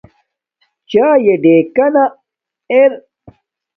چاݵے 0.89 1.33
ڑکنانا 1.43 2.03
ار 2.73 2.91